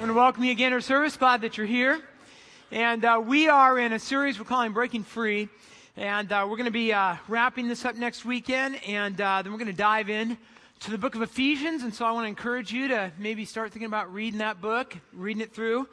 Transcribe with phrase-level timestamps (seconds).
[0.00, 1.14] I want to welcome you again to our service.
[1.18, 2.00] Glad that you're here.
[2.72, 5.50] And uh, we are in a series we're calling Breaking Free.
[5.94, 8.80] And uh, we're going to be uh, wrapping this up next weekend.
[8.88, 10.38] And uh, then we're going to dive in
[10.78, 11.82] to the book of Ephesians.
[11.82, 14.96] And so I want to encourage you to maybe start thinking about reading that book,
[15.12, 15.86] reading it through.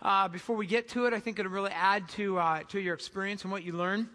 [0.00, 2.94] Uh, before we get to it, I think it'll really add to, uh, to your
[2.94, 4.08] experience and what you learn.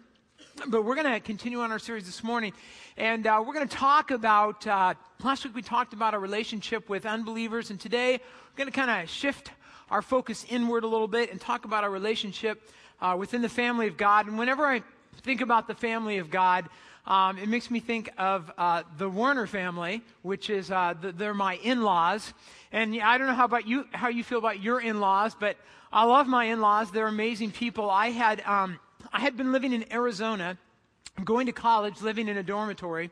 [0.66, 2.52] But we're going to continue on our series this morning.
[2.96, 6.88] And uh, we're going to talk about, uh, last week we talked about our relationship
[6.88, 7.70] with unbelievers.
[7.70, 8.20] And today
[8.56, 9.50] going to kind of shift
[9.90, 12.62] our focus inward a little bit and talk about our relationship
[13.02, 14.26] uh, within the family of God.
[14.26, 14.82] And whenever I
[15.22, 16.66] think about the family of God,
[17.06, 21.34] um, it makes me think of uh, the Warner family, which is uh, the, they're
[21.34, 22.32] my in-laws.
[22.72, 25.58] And I don't know how about you, how you feel about your in-laws, but
[25.92, 26.90] I love my in-laws.
[26.90, 27.90] They're amazing people.
[27.90, 28.80] I had um,
[29.12, 30.56] I had been living in Arizona,
[31.24, 33.10] going to college, living in a dormitory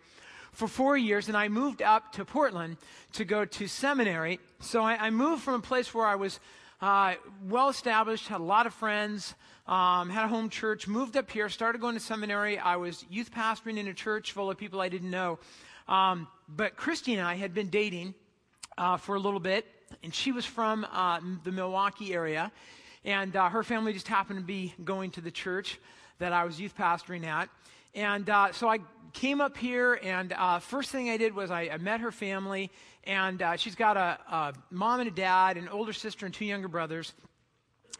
[0.54, 2.76] for four years, and I moved up to Portland
[3.12, 4.40] to go to seminary.
[4.60, 6.40] So I, I moved from a place where I was
[6.80, 7.14] uh,
[7.48, 9.34] well established, had a lot of friends,
[9.66, 12.58] um, had a home church, moved up here, started going to seminary.
[12.58, 15.38] I was youth pastoring in a church full of people I didn't know.
[15.88, 18.14] Um, but Christy and I had been dating
[18.78, 19.66] uh, for a little bit,
[20.02, 22.52] and she was from uh, the Milwaukie area.
[23.04, 25.78] And uh, her family just happened to be going to the church
[26.18, 27.48] that I was youth pastoring at.
[27.94, 28.78] And uh, so I
[29.12, 32.70] came up here, and uh, first thing I did was I, I met her family.
[33.04, 36.44] And uh, she's got a, a mom and a dad, an older sister, and two
[36.44, 37.12] younger brothers.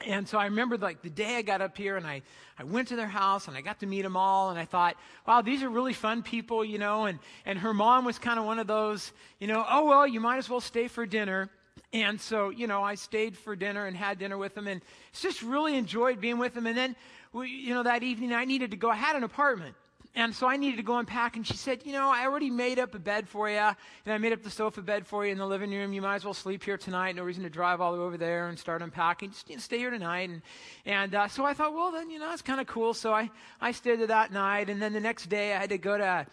[0.06, 2.22] And so I remember like the day I got up here and I,
[2.58, 4.96] I went to their house and I got to meet them all and I thought,
[5.26, 8.44] wow, these are really fun people, you know, and, and her mom was kind of
[8.44, 11.48] one of those, you know, oh, well, you might as well stay for dinner.
[11.92, 15.42] And so, you know, I stayed for dinner and had dinner with them and just
[15.42, 16.66] really enjoyed being with them.
[16.66, 16.96] And then,
[17.32, 18.90] you know, that evening I needed to go.
[18.90, 19.76] I had an apartment.
[20.16, 21.36] And so I needed to go unpack.
[21.36, 23.56] And she said, You know, I already made up a bed for you.
[23.56, 23.76] And
[24.06, 25.92] I made up the sofa bed for you in the living room.
[25.92, 27.16] You might as well sleep here tonight.
[27.16, 29.30] No reason to drive all the way over there and start unpacking.
[29.30, 30.30] Just you know, stay here tonight.
[30.30, 30.42] And,
[30.86, 32.94] and uh, so I thought, Well, then, you know, that's kind of cool.
[32.94, 34.70] So I, I stayed there that night.
[34.70, 36.27] And then the next day I had to go to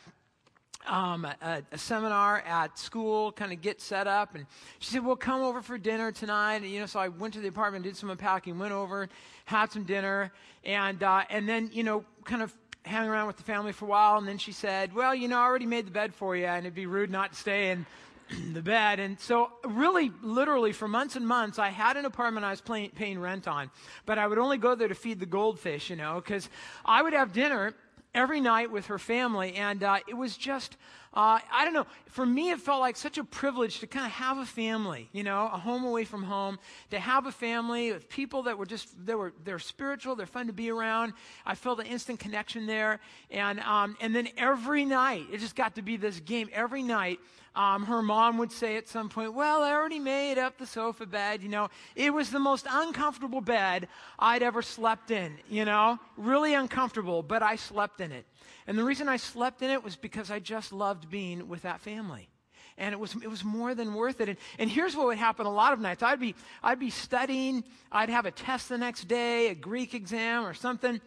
[0.87, 4.35] um, a, a, seminar at school, kind of get set up.
[4.35, 4.45] And
[4.79, 6.57] she said, Well, come over for dinner tonight.
[6.57, 9.09] And, you know, so I went to the apartment, did some unpacking, went over,
[9.45, 10.31] had some dinner.
[10.63, 13.87] And, uh, and then, you know, kind of hang around with the family for a
[13.87, 14.17] while.
[14.17, 16.65] And then she said, Well, you know, I already made the bed for you, and
[16.65, 17.85] it'd be rude not to stay in
[18.53, 18.99] the bed.
[18.99, 22.89] And so, really, literally, for months and months, I had an apartment I was paying,
[22.91, 23.69] paying rent on.
[24.05, 26.49] But I would only go there to feed the goldfish, you know, because
[26.85, 27.73] I would have dinner
[28.13, 29.55] every night with her family.
[29.55, 30.77] And uh, it was just,
[31.13, 34.13] uh, I don't know, for me, it felt like such a privilege to kind of
[34.13, 36.57] have a family, you know, a home away from home,
[36.89, 40.47] to have a family with people that were just, they were, they're spiritual, they're fun
[40.47, 41.11] to be around.
[41.45, 43.01] I felt an instant connection there.
[43.29, 46.49] And, um, and then every night, it just got to be this game.
[46.53, 47.19] Every night,
[47.55, 51.05] um, her mom would say at some point, Well, I already made up the sofa
[51.05, 51.43] bed.
[51.43, 56.53] You know, it was the most uncomfortable bed I'd ever slept in, you know, really
[56.53, 58.25] uncomfortable, but I slept in it.
[58.67, 61.81] And the reason I slept in it was because I just loved being with that
[61.81, 62.29] family.
[62.77, 64.29] And it was, it was more than worth it.
[64.29, 67.63] And, and here's what would happen a lot of nights I'd be, I'd be studying,
[67.91, 71.01] I'd have a test the next day, a Greek exam or something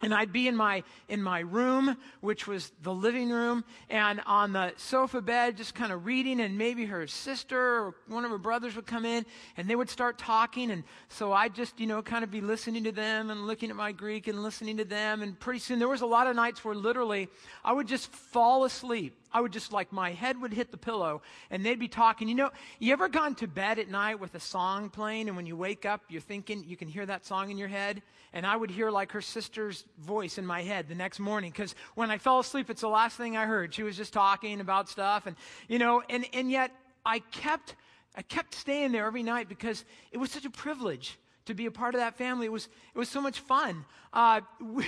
[0.00, 4.52] and I'd be in my in my room, which was the living room, and on
[4.52, 8.38] the sofa bed, just kind of reading, and maybe her sister or one of her
[8.38, 9.26] brothers would come in,
[9.56, 12.84] and they would start talking, and so I'd just you know kind of be listening
[12.84, 15.88] to them and looking at my Greek and listening to them, and pretty soon there
[15.88, 17.28] was a lot of nights where literally
[17.64, 21.22] I would just fall asleep I would just like my head would hit the pillow
[21.50, 22.28] and they'd be talking.
[22.28, 25.46] You know, you ever gone to bed at night with a song playing and when
[25.46, 28.02] you wake up, you're thinking you can hear that song in your head?
[28.32, 31.74] And I would hear like her sister's voice in my head the next morning because
[31.94, 33.74] when I fell asleep, it's the last thing I heard.
[33.74, 35.36] She was just talking about stuff and,
[35.68, 36.70] you know, and, and yet
[37.04, 37.76] I kept,
[38.16, 41.70] I kept staying there every night because it was such a privilege to be a
[41.70, 42.46] part of that family.
[42.46, 43.84] It was, it was so much fun.
[44.12, 44.42] Uh,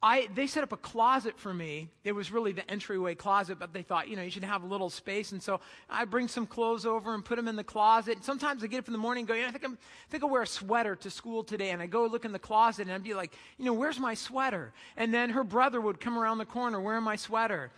[0.00, 1.88] I, they set up a closet for me.
[2.04, 4.66] It was really the entryway closet, but they thought, you know, you should have a
[4.66, 5.32] little space.
[5.32, 5.60] And so
[5.90, 8.14] I bring some clothes over and put them in the closet.
[8.14, 9.72] And sometimes I get up in the morning and go, you know, I think, I'm,
[9.72, 11.70] I think I'll wear a sweater to school today.
[11.70, 14.14] And I go look in the closet and I'd be like, you know, where's my
[14.14, 14.72] sweater?
[14.96, 17.72] And then her brother would come around the corner wearing my sweater.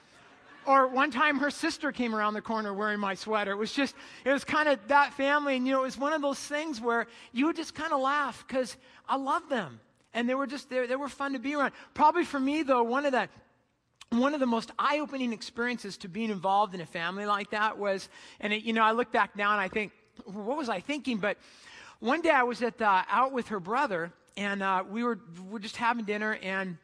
[0.66, 3.52] Or one time her sister came around the corner wearing my sweater.
[3.52, 3.94] It was just,
[4.26, 5.56] it was kind of that family.
[5.56, 8.00] And, you know, it was one of those things where you would just kind of
[8.00, 8.76] laugh because
[9.08, 9.80] I love them.
[10.12, 11.72] And they were just, they, they were fun to be around.
[11.94, 13.28] Probably for me, though, one of the,
[14.10, 18.08] one of the most eye-opening experiences to being involved in a family like that was,
[18.40, 19.92] and it, you know, I look back now and I think,
[20.24, 21.18] what was I thinking?
[21.18, 21.38] But
[22.00, 25.50] one day I was at the, out with her brother, and uh, we were we
[25.50, 26.78] were just having dinner, and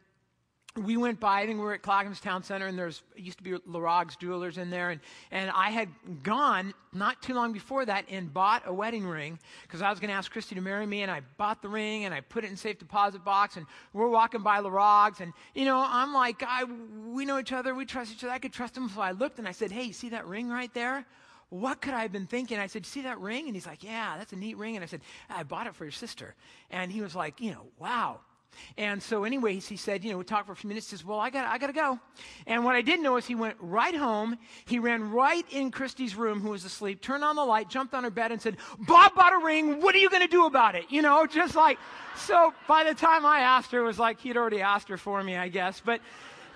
[0.77, 3.45] we went by, I think we were at Clackamas Town Center, and there's used to
[3.45, 4.91] be Larog's Jewelers in there.
[4.91, 5.01] And,
[5.31, 5.89] and I had
[6.23, 10.09] gone not too long before that and bought a wedding ring because I was going
[10.09, 11.03] to ask Christy to marry me.
[11.03, 13.57] And I bought the ring and I put it in safe deposit box.
[13.57, 15.21] And we're walking by Larog's.
[15.21, 17.75] And, you know, I'm like, I, we know each other.
[17.75, 18.33] We trust each other.
[18.33, 18.89] I could trust him.
[18.89, 21.05] So I looked and I said, Hey, you see that ring right there?
[21.49, 22.59] What could I have been thinking?
[22.59, 23.47] I said, See that ring?
[23.47, 24.77] And he's like, Yeah, that's a neat ring.
[24.77, 25.01] And I said,
[25.31, 26.35] I bought it for your sister.
[26.71, 28.21] And he was like, You know, wow.
[28.77, 30.91] And so, anyways, he said, you know, we talked for a few minutes.
[30.91, 31.99] He says, well, I got, I got to go.
[32.47, 34.37] And what I didn't know is he went right home.
[34.67, 38.05] He ran right in Christy's room, who was asleep, turned on the light, jumped on
[38.05, 39.81] her bed, and said, Bob bought a ring.
[39.81, 40.85] What are you going to do about it?
[40.91, 41.79] You know, just like,
[42.17, 45.23] so by the time I asked her, it was like he'd already asked her for
[45.23, 45.81] me, I guess.
[45.85, 46.01] But,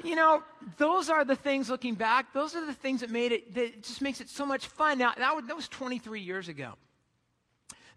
[0.05, 0.43] you know,
[0.79, 4.03] those are the things looking back, those are the things that made it, that just
[4.03, 4.99] makes it so much fun.
[4.99, 6.75] Now, that was, that was 23 years ago.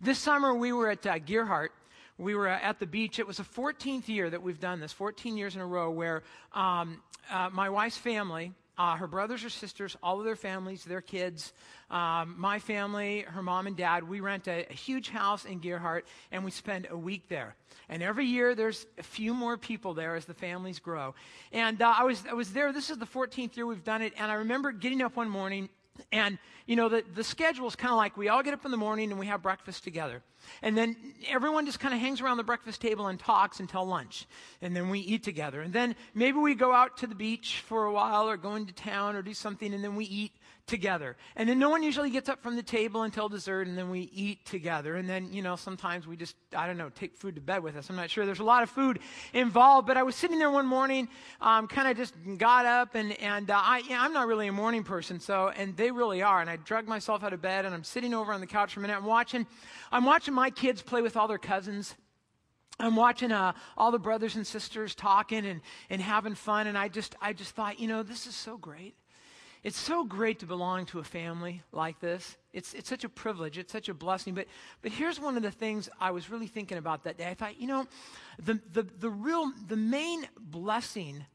[0.01, 1.69] This summer, we were at uh, Gearhart
[2.17, 3.19] we were at the beach.
[3.19, 6.23] It was the 14th year that we've done this, 14 years in a row, where
[6.53, 7.01] um,
[7.31, 11.53] uh, my wife's family, uh, her brothers or sisters, all of their families, their kids,
[11.91, 16.03] um, my family, her mom and dad, we rent a, a, huge house in Gearhart
[16.31, 17.55] and we spend a week there.
[17.87, 21.13] And every year there's a few more people there as the families grow.
[21.51, 24.13] And uh, I, was, I was there, this is the 14th year we've done it,
[24.17, 25.69] and I remember getting up one morning
[26.11, 28.71] and, you know, the, the schedule is kind of like we all get up in
[28.71, 30.21] the morning and we have breakfast together.
[30.61, 30.95] And then
[31.29, 34.25] everyone just kind of hangs around the breakfast table and talks until lunch.
[34.61, 35.61] And then we eat together.
[35.61, 38.73] And then maybe we go out to the beach for a while or go into
[38.73, 40.31] town or do something and then we eat
[40.65, 41.17] together.
[41.35, 44.09] And then no one usually gets up from the table until dessert, and then we
[44.13, 44.95] eat together.
[44.95, 47.75] And then, you know, sometimes we just, I don't know, take food to bed with
[47.75, 47.89] us.
[47.89, 48.25] I'm not sure.
[48.25, 48.99] There's a lot of food
[49.33, 51.09] involved, but I was sitting there one morning,
[51.41, 54.53] um, kind of just got up, and, and uh, I, yeah, I'm not really a
[54.53, 56.39] morning person, so, and they really are.
[56.39, 58.79] And I drug myself out of bed, and I'm sitting over on the couch for
[58.79, 58.95] a minute.
[58.95, 59.45] I'm watching,
[59.91, 61.93] I'm watching my kids play with all their cousins.
[62.79, 66.87] I'm watching uh, all the brothers and sisters talking and, and having fun, and I
[66.87, 68.95] just, I just thought, you know, this is so great.
[69.63, 72.35] It's so great to belong to a family like this.
[72.51, 73.57] It's, it's such a privilege.
[73.57, 74.33] It's such a blessing.
[74.33, 74.47] But,
[74.81, 77.27] but here's one of the things I was really thinking about that day.
[77.27, 77.87] I thought, you know,
[78.43, 81.25] the, the, the real, the main blessing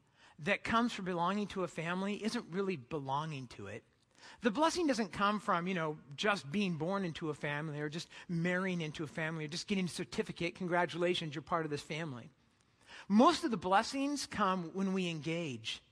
[0.40, 3.82] that comes from belonging to a family isn't really belonging to it.
[4.42, 8.08] The blessing doesn't come from, you know, just being born into a family or just
[8.28, 10.54] marrying into a family or just getting a certificate.
[10.54, 12.30] Congratulations, you're part of this family.
[13.08, 15.82] Most of the blessings come when we engage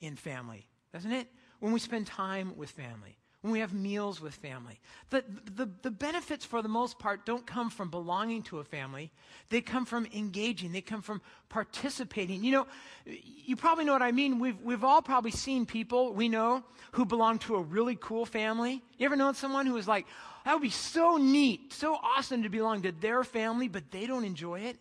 [0.00, 1.28] in family, doesn't it?
[1.64, 4.78] When we spend time with family, when we have meals with family.
[5.08, 5.24] The,
[5.56, 9.10] the, the benefits, for the most part, don't come from belonging to a family.
[9.48, 10.72] They come from engaging.
[10.72, 12.44] They come from participating.
[12.44, 12.66] You know,
[13.06, 14.40] you probably know what I mean.
[14.40, 16.62] We've, we've all probably seen people we know
[16.92, 18.82] who belong to a really cool family.
[18.98, 20.04] You ever known someone who was like,
[20.44, 24.24] that would be so neat, so awesome to belong to their family, but they don't
[24.24, 24.76] enjoy it?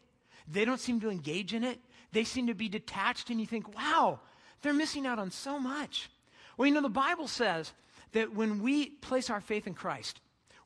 [0.51, 1.79] They don't seem to engage in it.
[2.11, 4.19] They seem to be detached, and you think, wow,
[4.61, 6.09] they're missing out on so much.
[6.57, 7.71] Well, you know, the Bible says
[8.11, 10.19] that when we place our faith in Christ,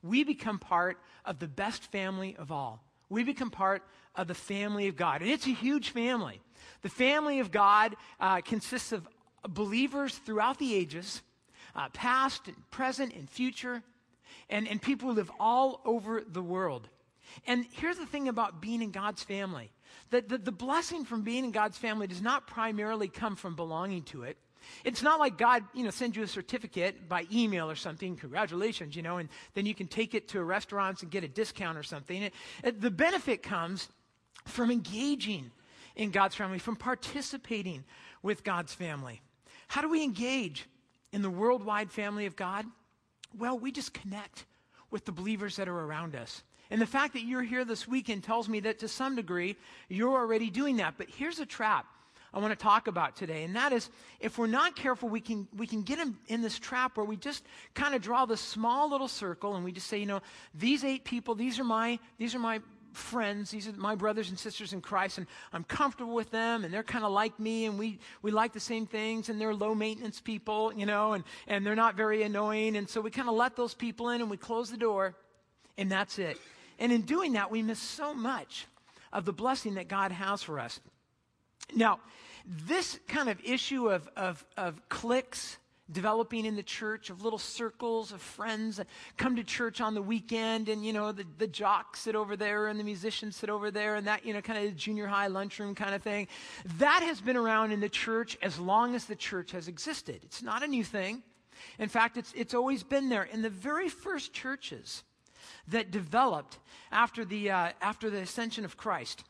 [0.04, 2.84] we become part of the best family of all.
[3.10, 3.84] We become part
[4.16, 5.22] of the family of God.
[5.22, 6.42] And it's a huge family.
[6.82, 9.08] The family of God uh, consists of
[9.48, 11.22] believers throughout the ages,
[11.76, 13.82] uh, past and present and future,
[14.50, 16.90] and, and people who live all over the world.
[17.46, 19.72] And here's the thing about being in God's family
[20.10, 24.04] that the, the blessing from being in God's family does not primarily come from belonging
[24.04, 24.38] to it.
[24.84, 28.96] It's not like God, you know, sends you a certificate by email or something, congratulations,
[28.96, 31.84] you know, and then you can take it to restaurants and get a discount or
[31.84, 32.24] something.
[32.24, 32.34] It,
[32.64, 33.90] it, the benefit comes
[34.46, 35.52] from engaging
[35.96, 37.84] in God's family, from participating
[38.22, 39.22] with God's family.
[39.68, 40.68] How do we engage
[41.12, 42.66] in the worldwide family of God?
[43.38, 44.46] Well, we just connect
[44.92, 46.44] with the believers that are around us.
[46.70, 49.56] And the fact that you're here this weekend tells me that to some degree
[49.90, 50.96] you're already doing that.
[50.98, 51.86] But here's a trap
[52.34, 53.44] I want to talk about today.
[53.44, 56.60] And that is, if we're not careful, we can, we can get in, in this
[56.60, 57.44] trap where we just
[57.74, 60.22] kind of draw this small little circle and we just say, you know,
[60.54, 62.60] these eight people, these are my, these are my
[62.98, 66.74] friends, these are my brothers and sisters in Christ, and I'm comfortable with them, and
[66.74, 69.76] they're kind of like me, and we, we like the same things, and they're low
[69.76, 72.76] maintenance people, you know, and, and they're not very annoying.
[72.76, 75.16] And so we kind of let those people in and we close the door,
[75.78, 76.40] and that's it.
[76.80, 78.66] And in doing that, we miss so much
[79.14, 80.80] of the blessing that God has for us.
[81.76, 82.00] Now,
[82.46, 85.58] this kind of issue of, of, of cliques
[85.92, 90.02] developing in the church, of little circles of friends that come to church on the
[90.02, 93.72] weekend, and, you know, the, the jocks sit over there and the musicians sit over
[93.72, 96.28] there, and that, you know, kind of junior high lunchroom kind of thing.
[96.78, 100.20] That has been around in the church as long as the church has existed.
[100.24, 101.24] It's not a new thing.
[101.80, 103.24] In fact, it's, it's always been there.
[103.24, 105.04] In the very first churches
[105.70, 106.60] that developed
[106.92, 109.24] after the, uh, after the ascension of Christ,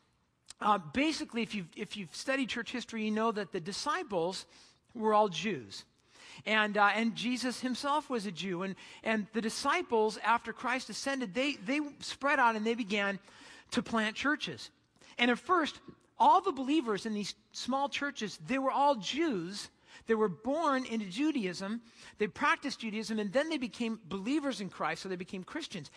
[0.60, 4.46] uh, basically, if you've, if you've studied church history, you know that the disciples
[4.96, 5.86] were all Jews.
[6.46, 8.64] And, uh, and Jesus himself was a Jew.
[8.64, 13.20] And, and the disciples, after Christ ascended, they, they spread out and they began
[13.72, 14.70] to plant churches.
[15.18, 15.80] And at first,
[16.20, 19.70] all the believers in these small churches, they were all Jews.
[20.08, 21.82] They were born into Judaism.
[22.18, 25.92] They practiced Judaism, and then they became believers in Christ, so they became Christians.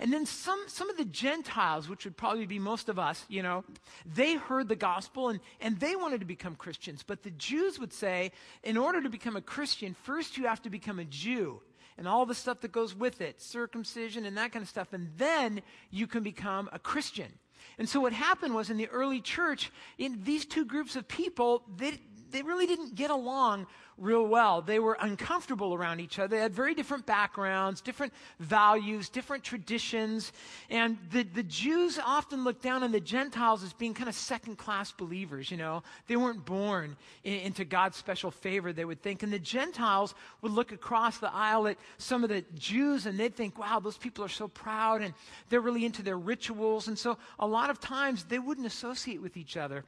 [0.00, 3.42] And then some, some of the Gentiles, which would probably be most of us, you
[3.42, 3.64] know,
[4.06, 7.04] they heard the gospel and, and they wanted to become Christians.
[7.06, 10.70] But the Jews would say, in order to become a Christian, first you have to
[10.70, 11.60] become a Jew
[11.98, 15.10] and all the stuff that goes with it, circumcision and that kind of stuff, and
[15.18, 17.30] then you can become a Christian.
[17.78, 21.62] And so what happened was in the early church, in these two groups of people,
[21.76, 21.98] they,
[22.30, 23.66] they really didn't get along
[24.00, 24.62] real well.
[24.62, 26.28] They were uncomfortable around each other.
[26.28, 30.32] They had very different backgrounds, different values, different traditions.
[30.70, 34.56] And the, the Jews often looked down on the Gentiles as being kind of second
[34.56, 35.82] class believers, you know.
[36.06, 39.22] They weren't born in, into God's special favor, they would think.
[39.22, 43.36] And the Gentiles would look across the aisle at some of the Jews and they'd
[43.36, 45.12] think, wow, those people are so proud and
[45.50, 46.88] they're really into their rituals.
[46.88, 49.84] And so a lot of times they wouldn't associate with each other.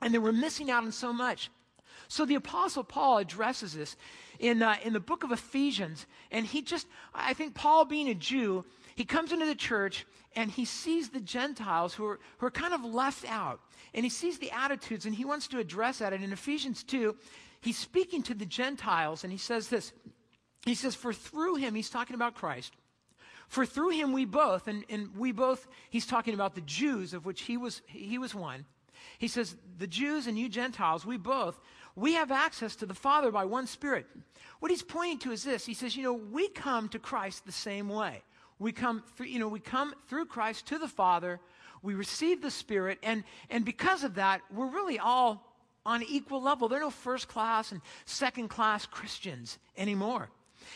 [0.00, 1.50] And they were missing out on so much.
[2.08, 3.96] So the Apostle Paul addresses this
[4.38, 6.06] in, uh, in the book of Ephesians.
[6.30, 8.64] And he just, I think Paul being a Jew,
[8.96, 12.72] he comes into the church and he sees the Gentiles who are, who are kind
[12.72, 13.60] of left out.
[13.94, 16.12] And he sees the attitudes and he wants to address that.
[16.12, 17.14] And in Ephesians 2,
[17.60, 19.92] he's speaking to the Gentiles and he says this.
[20.64, 22.74] He says, For through him, he's talking about Christ.
[23.48, 27.24] For through him we both, and, and we both, he's talking about the Jews, of
[27.24, 28.66] which he was, he was one.
[29.18, 31.58] He says, The Jews and you Gentiles, we both,
[31.98, 34.06] we have access to the Father by one Spirit.
[34.60, 35.66] What he's pointing to is this.
[35.66, 38.22] He says, you know, we come to Christ the same way.
[38.58, 41.40] We come through, you know, we come through Christ to the Father.
[41.82, 45.44] We receive the Spirit, and, and because of that, we're really all
[45.86, 46.68] on equal level.
[46.68, 50.28] There are no first class and second class Christians anymore.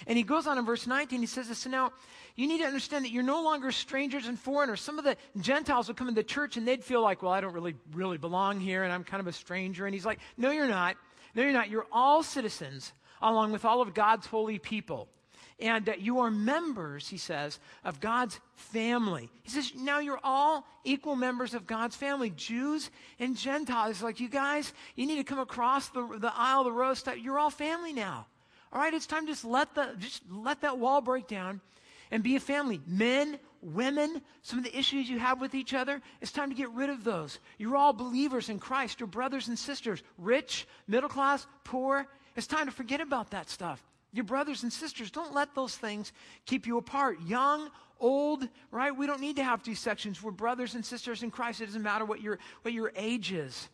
[0.06, 1.92] And he goes on in verse 19, he says this, so now
[2.36, 4.80] you need to understand that you're no longer strangers and foreigners.
[4.80, 7.52] Some of the Gentiles would come into church and they'd feel like, well, I don't
[7.52, 9.84] really, really belong here and I'm kind of a stranger.
[9.86, 10.96] And he's like, no, you're not.
[11.34, 11.70] No, you're not.
[11.70, 15.08] You're all citizens along with all of God's holy people.
[15.58, 19.30] And uh, you are members, he says, of God's family.
[19.42, 24.02] He says, now you're all equal members of God's family, Jews and Gentiles.
[24.02, 26.98] Like, you guys, you need to come across the, the aisle, the road.
[27.20, 28.26] You're all family now.
[28.72, 31.60] All right, it's time to just let, the, just let that wall break down
[32.12, 32.80] and be a family.
[32.86, 36.70] Men, women, some of the issues you have with each other, it's time to get
[36.70, 37.40] rid of those.
[37.58, 39.00] You're all believers in Christ.
[39.00, 42.06] You're brothers and sisters, rich, middle class, poor.
[42.36, 43.82] It's time to forget about that stuff.
[44.12, 46.12] Your brothers and sisters, don't let those things
[46.44, 47.18] keep you apart.
[47.26, 48.94] Young, old, right?
[48.94, 50.22] We don't need to have these sections.
[50.22, 51.62] We're brothers and sisters in Christ.
[51.62, 53.70] It doesn't matter what your, what your age is.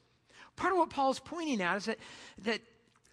[0.54, 1.98] Part of what Paul's pointing at is that,
[2.44, 2.60] that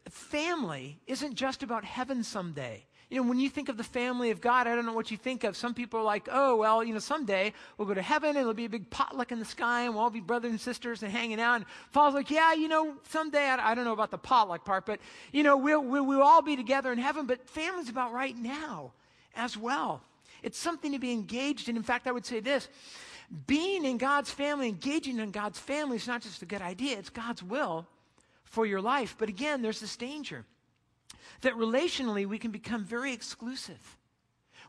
[0.07, 2.85] family isn't just about heaven someday.
[3.09, 5.17] You know, when you think of the family of God, I don't know what you
[5.17, 5.55] think of.
[5.55, 8.55] Some people are like, oh, well, you know, someday we'll go to heaven and it'll
[8.55, 11.11] be a big potluck in the sky and we'll all be brothers and sisters and
[11.11, 11.57] hanging out.
[11.57, 14.87] And Paul's like, yeah, you know, someday, I, I don't know about the potluck part,
[14.87, 14.99] but,
[15.31, 17.27] you know, we'll, we'll, we'll all be together in heaven.
[17.27, 18.91] But family's about right now
[19.35, 20.01] as well.
[20.41, 21.75] It's something to be engaged in.
[21.75, 22.67] In fact, I would say this
[23.45, 27.09] being in God's family, engaging in God's family is not just a good idea, it's
[27.09, 27.87] God's will
[28.43, 29.15] for your life.
[29.17, 30.45] But again, there's this danger
[31.41, 33.97] that relationally we can become very exclusive.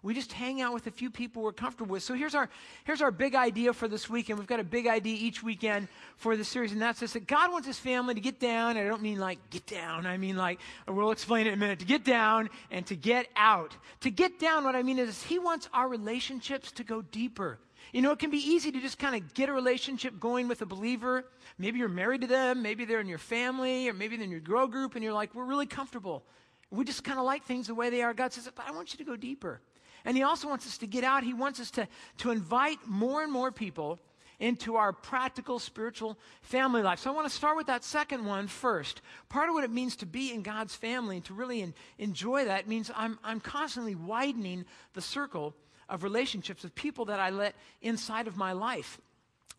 [0.03, 2.03] We just hang out with a few people we're comfortable with.
[2.03, 2.49] So here's our,
[2.85, 4.39] here's our big idea for this weekend.
[4.39, 7.51] We've got a big idea each weekend for the series, and that's this that God
[7.51, 8.77] wants his family to get down.
[8.77, 11.81] I don't mean like get down, I mean like, we'll explain it in a minute,
[11.81, 13.77] to get down and to get out.
[14.03, 17.59] To get down, what I mean is he wants our relationships to go deeper.
[17.93, 20.61] You know, it can be easy to just kind of get a relationship going with
[20.63, 21.25] a believer.
[21.59, 24.41] Maybe you're married to them, maybe they're in your family, or maybe they're in your
[24.41, 26.23] grow group, and you're like, we're really comfortable.
[26.71, 28.13] We just kind of like things the way they are.
[28.15, 29.61] God says, but I want you to go deeper.
[30.05, 31.23] And He also wants us to get out.
[31.23, 33.99] He wants us to, to invite more and more people
[34.39, 36.99] into our practical spiritual family life.
[36.99, 39.01] So I want to start with that second one first.
[39.29, 42.45] Part of what it means to be in God's family and to really in, enjoy
[42.45, 45.55] that means I'm, I'm constantly widening the circle
[45.89, 49.01] of relationships with people that I let inside of my life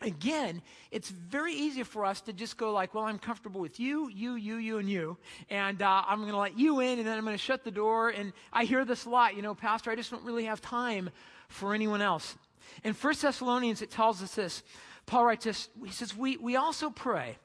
[0.01, 0.62] again,
[0.92, 4.36] it's very easy for us to just go like, well, I'm comfortable with you, you,
[4.36, 5.18] you, you, and you,
[5.50, 7.72] and uh, I'm going to let you in, and then I'm going to shut the
[7.72, 8.10] door.
[8.10, 11.10] And I hear this a lot, you know, Pastor, I just don't really have time
[11.50, 12.36] for anyone else.
[12.84, 14.63] In 1 Thessalonians, it tells us this.
[15.06, 15.70] Paul writes this.
[15.84, 17.38] He says, we, we also pray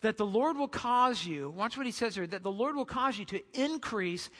[0.00, 2.86] that the Lord will cause you, watch what he says here, that the Lord will
[2.86, 4.30] cause you to increase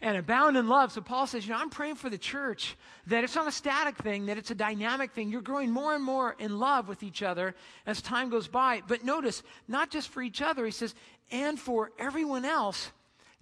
[0.00, 0.92] and abound in love.
[0.92, 3.96] So Paul says, you know, I'm praying for the church that it's not a static
[3.96, 5.30] thing, that it's a dynamic thing.
[5.30, 7.54] You're growing more and more in love with each other
[7.86, 8.82] as time goes by.
[8.86, 10.94] But notice, not just for each other, he says,
[11.30, 12.90] and for everyone else,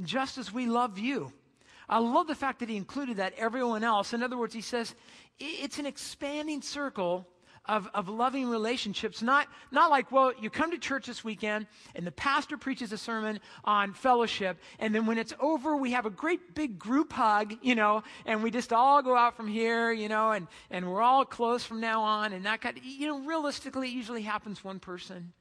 [0.03, 1.33] just as we love you.
[1.89, 4.13] I love the fact that he included that everyone else.
[4.15, 4.95] In other words, he says
[5.39, 7.27] it's an expanding circle
[7.67, 9.23] of, of loving relationships.
[9.23, 12.99] Not, not like, well, you come to church this weekend and the pastor preaches a
[12.99, 17.55] sermon on fellowship, and then when it's over, we have a great big group hug,
[17.63, 21.03] you know, and we just all go out from here, you know, and, and we're
[21.03, 24.65] all close from now on, and that kind of, you know, realistically, it usually happens
[24.65, 25.33] one person,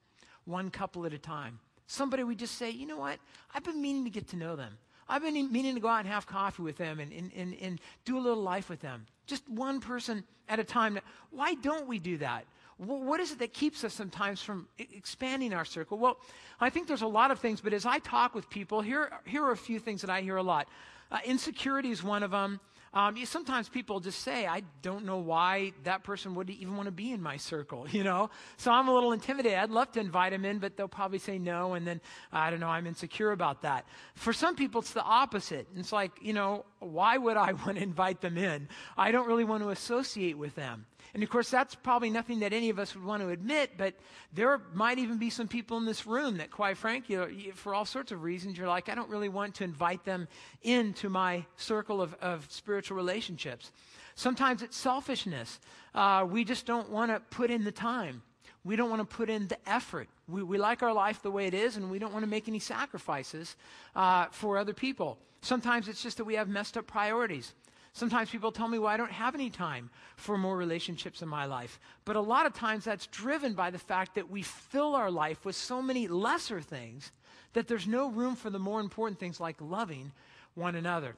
[0.46, 1.60] one couple at a time.
[1.88, 3.20] Somebody we just say, you know what,
[3.54, 4.78] I've been meaning to get to know them.
[5.12, 7.82] I've been meaning to go out and have coffee with them and, and, and, and
[8.06, 9.06] do a little life with them.
[9.28, 10.98] Just one person at a time.
[11.32, 12.46] Why don't we do that?
[12.78, 15.98] What is it that keeps us sometimes from expanding our circle?
[15.98, 16.18] Well,
[16.62, 19.44] I think there's a lot of things, but as I talk with people, here, here
[19.44, 20.68] are a few things that I hear a lot.
[21.12, 22.62] Uh, insecurity is one of them.
[22.94, 26.92] Um, sometimes people just say, I don't know why that person would even want to
[26.92, 28.30] be in my circle, you know?
[28.58, 29.58] So I'm a little intimidated.
[29.58, 32.02] I'd love to invite them in, but they'll probably say no, and then,
[32.34, 33.86] I don't know, I'm insecure about that.
[34.16, 35.68] For some people, it's the opposite.
[35.76, 38.68] It's like, you know, why would I want to invite them in?
[38.98, 40.86] I don't really want to associate with them.
[41.14, 43.96] And of course, that's probably nothing that any of us would want to admit, but
[44.34, 48.12] there might even be some people in this room that, quite frankly, for all sorts
[48.12, 50.28] of reasons, you're like, I don't really want to invite them
[50.62, 53.72] into my circle of, of spiritual relationships.
[54.16, 55.60] Sometimes it's selfishness.
[55.94, 58.22] Uh, we just don't want to put in the time.
[58.64, 60.08] We don't want to put in the effort.
[60.28, 62.48] We, we like our life the way it is, and we don't want to make
[62.48, 63.56] any sacrifices
[63.96, 65.18] uh, for other people.
[65.42, 67.54] Sometimes it's just that we have messed up priorities.
[67.94, 71.46] Sometimes people tell me, well, I don't have any time for more relationships in my
[71.46, 71.80] life.
[72.06, 75.44] But a lot of times that's driven by the fact that we fill our life
[75.44, 77.12] with so many lesser things
[77.54, 80.14] that there's no room for the more important things like loving
[80.56, 81.16] one another.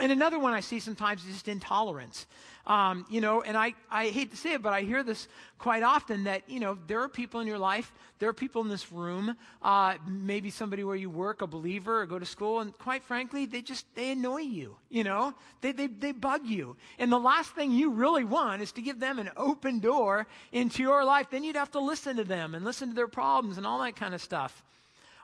[0.00, 2.26] And another one I see sometimes is just intolerance.
[2.68, 5.26] Um, you know, and I, I hate to say it, but I hear this
[5.58, 8.68] quite often that, you know, there are people in your life, there are people in
[8.68, 12.76] this room, uh, maybe somebody where you work, a believer, or go to school, and
[12.76, 15.32] quite frankly, they just, they annoy you, you know?
[15.62, 16.76] They, they, they bug you.
[16.98, 20.82] And the last thing you really want is to give them an open door into
[20.82, 21.28] your life.
[21.30, 23.96] Then you'd have to listen to them and listen to their problems and all that
[23.96, 24.62] kind of stuff.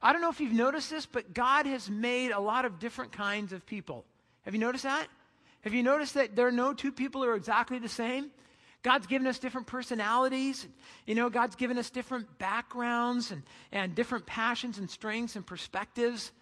[0.02, 3.12] I don't know if you've noticed this, but God has made a lot of different
[3.12, 4.04] kinds of people.
[4.44, 5.08] Have you noticed that?
[5.62, 8.30] Have you noticed that there are no two people who are exactly the same?
[8.82, 10.66] God's given us different personalities.
[11.06, 16.32] You know, God's given us different backgrounds and, and different passions and strengths and perspectives.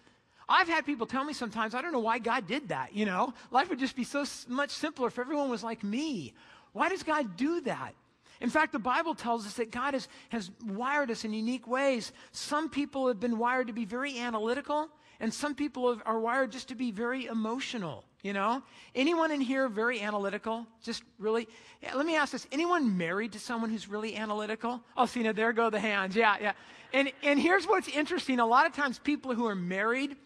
[0.49, 3.33] I've had people tell me sometimes, I don't know why God did that, you know?
[3.49, 6.33] Life would just be so much simpler if everyone was like me.
[6.73, 7.93] Why does God do that?
[8.41, 12.11] In fact, the Bible tells us that God has, has wired us in unique ways.
[12.33, 14.89] Some people have been wired to be very analytical,
[15.23, 18.61] and some people are wired just to be very emotional, you know?
[18.93, 20.67] Anyone in here very analytical?
[20.83, 21.47] Just really?
[21.81, 22.45] Yeah, let me ask this.
[22.51, 24.83] Anyone married to someone who's really analytical?
[24.97, 26.13] Oh, see, now there go the hands.
[26.13, 26.51] Yeah, yeah.
[26.91, 28.41] And, and here's what's interesting.
[28.41, 30.17] A lot of times people who are married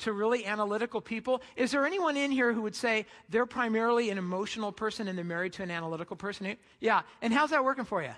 [0.00, 4.18] to really analytical people, is there anyone in here who would say they're primarily an
[4.18, 6.54] emotional person and they're married to an analytical person?
[6.78, 7.00] Yeah.
[7.22, 8.12] And how's that working for you?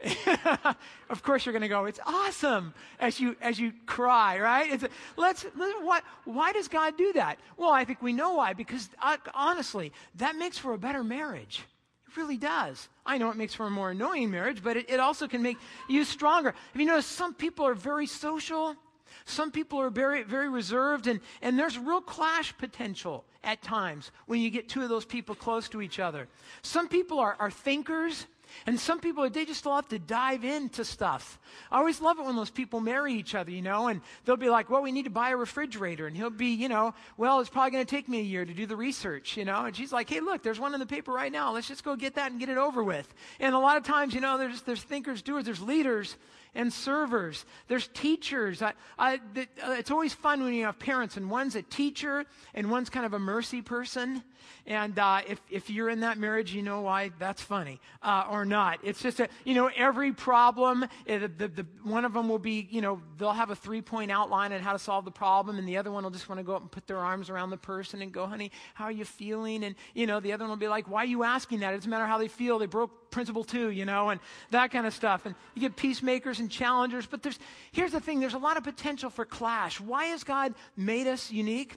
[1.10, 4.72] of course you're going to go it's awesome as you as you cry right?
[4.72, 7.38] It's a, let's, let's why, why does god do that?
[7.56, 11.64] Well i think we know why because uh, honestly that makes for a better marriage.
[12.06, 12.88] It really does.
[13.04, 15.58] I know it makes for a more annoying marriage but it, it also can make
[15.88, 16.54] you stronger.
[16.72, 18.76] Have you noticed some people are very social?
[19.24, 24.40] Some people are very, very reserved, and, and there's real clash potential at times when
[24.40, 26.28] you get two of those people close to each other.
[26.62, 28.26] Some people are, are thinkers,
[28.66, 31.38] and some people, they just love to dive into stuff.
[31.70, 34.50] I always love it when those people marry each other, you know, and they'll be
[34.50, 36.06] like, well, we need to buy a refrigerator.
[36.06, 38.54] And he'll be, you know, well, it's probably going to take me a year to
[38.54, 39.64] do the research, you know.
[39.64, 41.52] And she's like, hey, look, there's one in the paper right now.
[41.52, 43.12] Let's just go get that and get it over with.
[43.40, 46.16] And a lot of times, you know, there's, there's thinkers, doers, there's leaders
[46.54, 47.44] and servers.
[47.68, 48.62] There's teachers.
[48.62, 52.24] I, I, the, uh, it's always fun when you have parents, and one's a teacher
[52.54, 54.22] and one's kind of a mercy person.
[54.66, 58.44] And uh, if, if you're in that marriage, you know why that's funny uh, or
[58.44, 58.80] not.
[58.82, 62.38] It's just, a, you know, every problem, it, uh, the, the, one of them will
[62.38, 65.58] be, you know, they'll have a three point outline on how to solve the problem,
[65.58, 67.50] and the other one will just want to go up and put their arms around
[67.50, 69.64] the person and go, honey, how are you feeling?
[69.64, 71.72] And, you know, the other one will be like, why are you asking that?
[71.72, 72.58] It doesn't matter how they feel.
[72.58, 75.26] They broke principle two, you know, and that kind of stuff.
[75.26, 77.38] And you get peacemakers and challengers, but there's,
[77.72, 79.80] here's the thing there's a lot of potential for clash.
[79.80, 81.76] Why has God made us unique?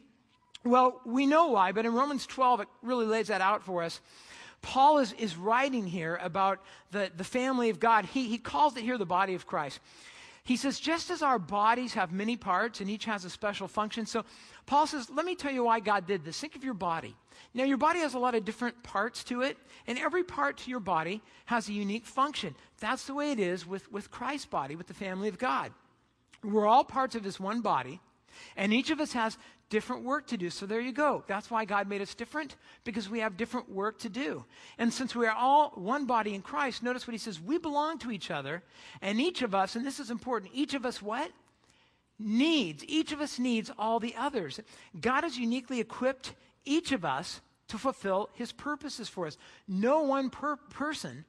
[0.64, 4.00] Well, we know why, but in Romans 12, it really lays that out for us.
[4.62, 6.60] Paul is, is writing here about
[6.92, 8.06] the, the family of God.
[8.06, 9.80] He, he calls it here the body of Christ.
[10.44, 14.06] He says, just as our bodies have many parts and each has a special function.
[14.06, 14.24] So
[14.66, 16.40] Paul says, let me tell you why God did this.
[16.40, 17.16] Think of your body.
[17.54, 20.70] Now, your body has a lot of different parts to it, and every part to
[20.70, 22.56] your body has a unique function.
[22.80, 25.74] That's the way it is with, with Christ's body, with the family of God.
[26.44, 28.00] We're all parts of his one body,
[28.56, 29.38] and each of us has
[29.70, 30.50] different work to do.
[30.50, 31.24] So there you go.
[31.28, 34.46] That's why God made us different, because we have different work to do.
[34.78, 37.98] And since we are all one body in Christ, notice what he says we belong
[38.00, 38.64] to each other,
[39.02, 41.32] and each of us, and this is important, each of us what?
[42.18, 42.86] Needs.
[42.88, 44.60] Each of us needs all the others.
[45.00, 46.34] God has uniquely equipped
[46.66, 49.38] each of us to fulfill his purposes for us.
[49.68, 51.26] No one per- person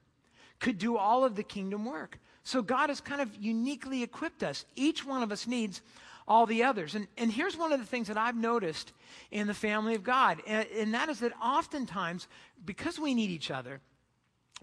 [0.59, 2.19] could do all of the kingdom work.
[2.45, 4.65] So God has kind of uniquely equipped us.
[4.75, 5.83] Each one of us needs
[6.27, 6.95] all the others.
[6.95, 8.93] And, and here's one of the things that I've noticed
[9.31, 12.29] in the family of God, and, and that is that oftentimes,
[12.65, 13.81] because we need each other,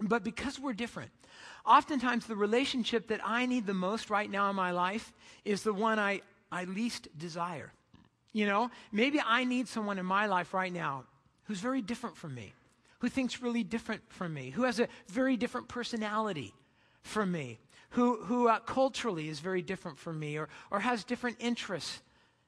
[0.00, 1.10] but because we're different,
[1.66, 5.12] oftentimes the relationship that I need the most right now in my life
[5.44, 7.72] is the one I, I least desire.
[8.32, 11.04] You know, maybe I need someone in my life right now
[11.44, 12.52] who's very different from me,
[13.00, 16.54] who thinks really different from me, who has a very different personality
[17.02, 17.58] from me,
[17.90, 22.00] who, who uh, culturally is very different from me or, or has different interests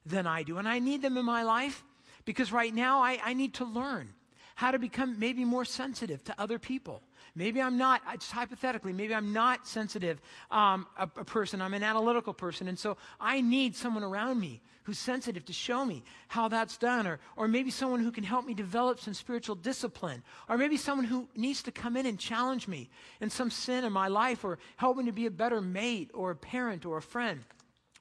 [0.05, 0.57] than I do.
[0.57, 1.83] And I need them in my life
[2.25, 4.13] because right now I, I need to learn
[4.55, 7.01] how to become maybe more sensitive to other people.
[7.35, 11.61] Maybe I'm not, just hypothetically, maybe I'm not sensitive um, a, a person.
[11.61, 12.67] I'm an analytical person.
[12.67, 17.07] And so I need someone around me who's sensitive to show me how that's done,
[17.07, 21.05] or, or maybe someone who can help me develop some spiritual discipline, or maybe someone
[21.05, 22.89] who needs to come in and challenge me
[23.21, 26.31] in some sin in my life, or help me to be a better mate, or
[26.31, 27.41] a parent, or a friend,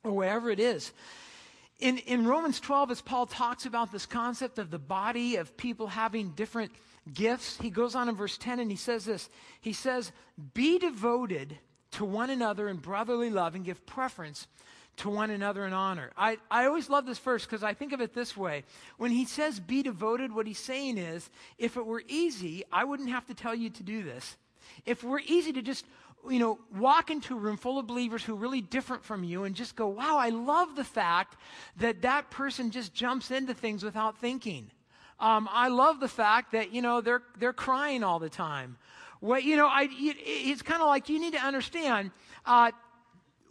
[0.05, 0.93] or whatever it is.
[1.79, 5.89] In, in Romans 12, as Paul talks about this concept of the body, of people
[5.89, 6.73] having different
[7.13, 9.29] gifts, he goes on in verse 10 and he says this
[9.61, 10.13] He says,
[10.55, 11.59] Be devoted
[11.93, 14.47] to one another in brotherly love and give preference
[14.99, 16.11] to one another in honor.
[16.17, 18.65] I, I always love this verse because I think of it this way.
[18.99, 23.09] When he says be devoted, what he's saying is if it were easy, I wouldn't
[23.09, 24.37] have to tell you to do this.
[24.87, 25.87] If we're easy to just
[26.31, 29.45] you know, walk into a room full of believers who are really different from you
[29.45, 31.37] and just go, wow, I love the fact
[31.79, 34.71] that that person just jumps into things without thinking.
[35.19, 38.77] Um, I love the fact that, you know, they're, they're crying all the time.
[39.21, 42.11] What, you know, I, it's kind of like you need to understand
[42.45, 42.73] uh,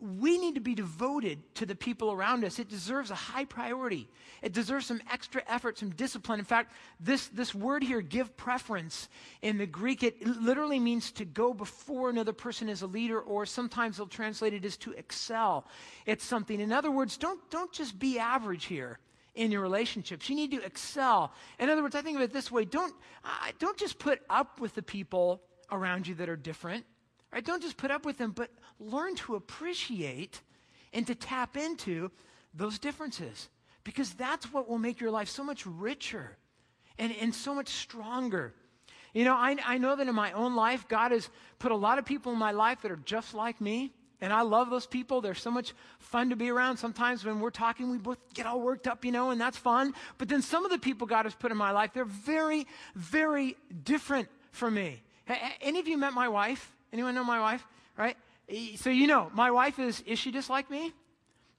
[0.02, 2.58] we need to be devoted to the people around us.
[2.58, 4.10] It deserves a high priority.
[4.42, 6.40] It deserves some extra effort, some discipline.
[6.40, 9.10] In fact, this, this word here, give preference,
[9.44, 13.46] in the Greek, it literally means to go before another person as a leader, or
[13.46, 15.68] sometimes they'll translate it as to excel
[16.08, 16.60] It's something.
[16.60, 18.98] In other words, don't, don't just be average here
[19.36, 20.30] in your relationships.
[20.30, 21.32] You need to excel.
[21.60, 24.60] In other words, I think of it this way don't, uh, don't just put up
[24.60, 26.86] with the people around you that are different.
[27.34, 27.44] Right?
[27.44, 30.42] Don't just put up with them, but learn to appreciate
[30.94, 32.12] and to tap into
[32.54, 33.50] those differences
[33.84, 36.38] because that's what will make your life so much richer
[36.98, 38.54] and, and so much stronger.
[39.14, 42.00] You know, I, I know that in my own life, God has put a lot
[42.00, 43.92] of people in my life that are just like me.
[44.24, 45.20] And I love those people.
[45.20, 46.78] They're so much fun to be around.
[46.78, 49.96] Sometimes when we're talking, we both get all worked up, you know, and that's fun.
[50.20, 53.58] But then some of the people God has put in my life, they're very, very
[53.84, 55.02] different from me.
[55.60, 56.72] Any of you met my wife?
[56.94, 57.66] Anyone know my wife?
[57.98, 58.18] Right?
[58.76, 60.94] So you know, my wife is, is she just like me?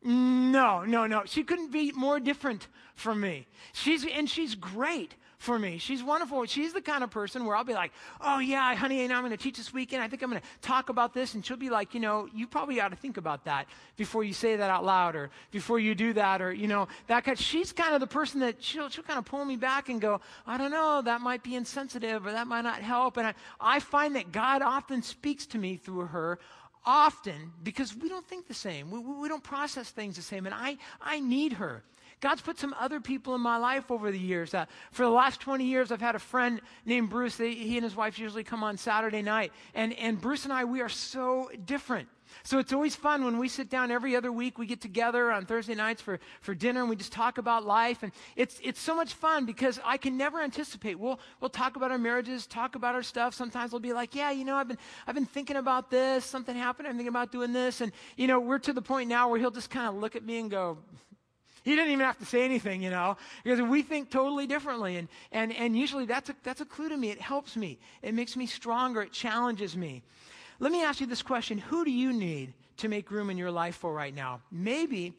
[0.02, 1.22] No, no, no.
[1.26, 3.46] She couldn't be more different from me.
[3.72, 5.76] She's, and she's great for me.
[5.76, 6.44] She's wonderful.
[6.46, 9.32] She's the kind of person where I'll be like, oh, yeah, honey, know, I'm going
[9.32, 10.00] to teach this weekend.
[10.00, 11.34] I think I'm going to talk about this.
[11.34, 14.32] And she'll be like, you know, you probably ought to think about that before you
[14.32, 17.36] say that out loud or before you do that or, you know, that kind.
[17.36, 20.20] She's kind of the person that she'll, she'll kind of pull me back and go,
[20.46, 23.16] I don't know, that might be insensitive or that might not help.
[23.16, 26.38] And I, I find that God often speaks to me through her
[26.86, 28.92] often because we don't think the same.
[28.92, 30.46] We, we don't process things the same.
[30.46, 31.82] And I, I need her.
[32.22, 34.54] God's put some other people in my life over the years.
[34.54, 37.36] Uh, for the last 20 years, I've had a friend named Bruce.
[37.36, 39.52] They, he and his wife usually come on Saturday night.
[39.74, 42.08] And, and Bruce and I, we are so different.
[42.44, 44.56] So it's always fun when we sit down every other week.
[44.56, 48.04] We get together on Thursday nights for, for dinner and we just talk about life.
[48.04, 51.00] And it's, it's so much fun because I can never anticipate.
[51.00, 53.34] We'll, we'll talk about our marriages, talk about our stuff.
[53.34, 56.24] Sometimes we'll be like, yeah, you know, I've been, I've been thinking about this.
[56.24, 56.86] Something happened.
[56.86, 57.80] I'm thinking about doing this.
[57.80, 60.24] And, you know, we're to the point now where he'll just kind of look at
[60.24, 60.78] me and go,
[61.62, 64.96] he didn't even have to say anything, you know, because we think totally differently.
[64.96, 67.10] And, and, and usually that's a, that's a clue to me.
[67.10, 70.02] It helps me, it makes me stronger, it challenges me.
[70.58, 73.50] Let me ask you this question Who do you need to make room in your
[73.50, 74.40] life for right now?
[74.50, 75.12] Maybe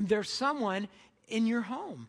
[0.00, 0.88] there's someone
[1.28, 2.08] in your home,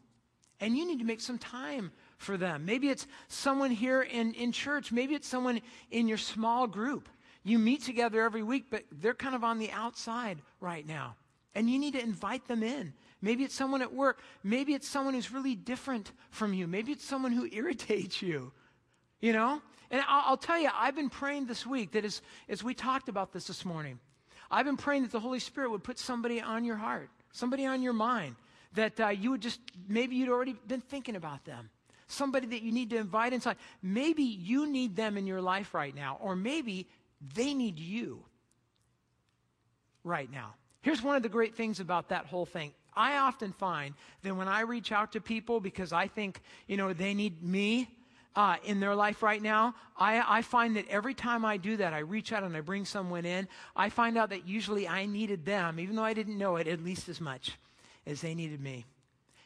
[0.60, 2.66] and you need to make some time for them.
[2.66, 5.62] Maybe it's someone here in, in church, maybe it's someone
[5.92, 7.10] in your small group.
[7.44, 11.16] you meet together every week, but they're kind of on the outside right now.
[11.54, 12.94] And you need to invite them in.
[13.22, 14.20] Maybe it's someone at work.
[14.44, 16.68] Maybe it's someone who's really different from you.
[16.68, 18.52] Maybe it's someone who irritates you.
[19.22, 19.62] You know?
[19.92, 23.10] And I'll, I'll tell you, I've been praying this week that as, as we talked
[23.10, 24.00] about this this morning,
[24.52, 27.82] I've been praying that the Holy Spirit would put somebody on your heart, somebody on
[27.82, 28.36] your mind,
[28.74, 31.70] that uh, you would just, maybe you'd already been thinking about them.
[32.08, 33.56] Somebody that you need to invite inside.
[33.82, 36.88] Maybe you need them in your life right now, or maybe
[37.34, 38.24] they need you
[40.04, 40.54] right now.
[40.82, 42.74] Here's one of the great things about that whole thing.
[42.96, 46.94] I often find that when I reach out to people because I think, you know,
[46.94, 47.90] they need me,
[48.36, 51.94] uh, in their life right now, I, I find that every time I do that,
[51.94, 55.46] I reach out and I bring someone in, I find out that usually I needed
[55.46, 57.54] them, even though I didn't know it, at least as much
[58.06, 58.86] as they needed me.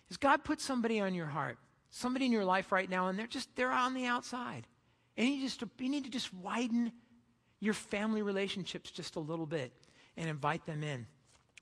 [0.07, 1.59] Has God put somebody on your heart,
[1.91, 4.65] somebody in your life right now, and they're just, they're on the outside.
[5.17, 6.91] And you, just, you need to just widen
[7.59, 9.71] your family relationships just a little bit
[10.17, 11.05] and invite them in.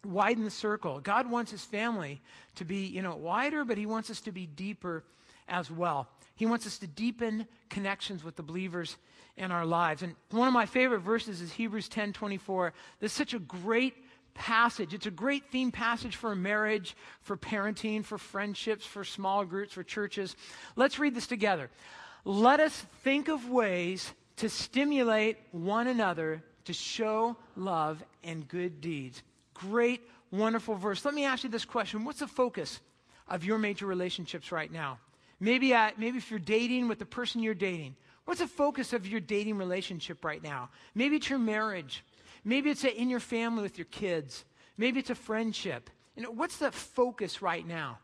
[0.06, 1.00] Widen the circle.
[1.00, 2.22] God wants his family
[2.56, 5.04] to be, you know, wider, but he wants us to be deeper
[5.48, 6.08] as well.
[6.36, 8.98] He wants us to deepen connections with the believers
[9.38, 10.04] in our lives.
[10.04, 12.74] And one of my favorite verses is Hebrews 10 24.
[13.00, 13.96] This is such a great
[14.34, 14.94] passage.
[14.94, 19.84] It's a great theme passage for marriage, for parenting, for friendships, for small groups, for
[19.84, 20.36] churches.
[20.76, 21.70] Let's read this together.
[22.24, 29.24] Let us think of ways to stimulate one another to show love and good deeds.
[29.60, 31.04] Great, wonderful verse.
[31.04, 32.80] Let me ask you this question What's the focus
[33.28, 35.00] of your major relationships right now?
[35.40, 39.08] Maybe, uh, maybe if you're dating with the person you're dating, what's the focus of
[39.08, 40.70] your dating relationship right now?
[40.96, 42.04] Maybe it's your marriage.
[42.44, 44.46] Maybe it's in your family with your kids.
[44.78, 45.90] Maybe it's a friendship.
[46.16, 48.00] You know, what's the focus right now?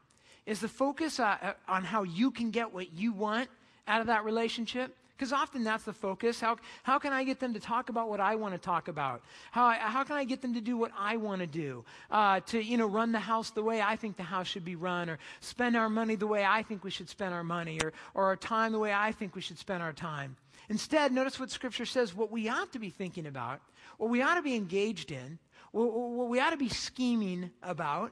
[0.45, 3.49] Is the focus uh, uh on how you can get what you want
[3.87, 4.95] out of that relationship?
[5.23, 6.41] Because often that's the focus.
[6.41, 9.21] How, how can I get them to talk about what I want to talk about?
[9.51, 11.85] How, how can I get them to do what I want to do?
[12.11, 14.75] Uh, to, you know, run the house the way I think the house should be
[14.75, 17.93] run, or spend our money the way I think we should spend our money, or,
[18.13, 20.35] or our time the way I think we should spend our time.
[20.67, 23.61] Instead, notice what Scripture says what we ought to be thinking about,
[23.99, 25.39] what we ought to be engaged in,
[25.71, 28.11] what we ought to be scheming about